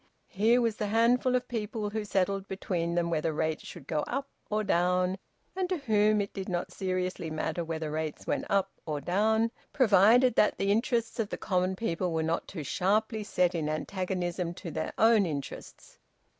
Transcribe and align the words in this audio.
Here 0.29 0.61
was 0.61 0.77
the 0.77 0.87
handful 0.87 1.35
of 1.35 1.47
people 1.47 1.91
who 1.91 2.03
settled 2.05 2.47
between 2.47 2.95
them 2.95 3.11
whether 3.11 3.31
rates 3.31 3.63
should 3.67 3.85
go 3.85 3.99
up 4.07 4.27
or 4.49 4.63
down, 4.63 5.19
and 5.55 5.69
to 5.69 5.77
whom 5.77 6.21
it 6.21 6.33
did 6.33 6.49
not 6.49 6.71
seriously 6.71 7.29
matter 7.29 7.63
whether 7.63 7.91
rates 7.91 8.25
went 8.25 8.45
up 8.49 8.71
or 8.87 8.99
down, 8.99 9.51
provided 9.73 10.33
that 10.33 10.57
the 10.57 10.71
interests 10.71 11.19
of 11.19 11.29
the 11.29 11.37
common 11.37 11.75
people 11.75 12.13
were 12.13 12.23
not 12.23 12.47
too 12.47 12.63
sharply 12.63 13.23
set 13.23 13.53
in 13.53 13.69
antagonism 13.69 14.55
to 14.55 14.71
their 14.71 14.91
own 14.97 15.27
interests. 15.27 15.99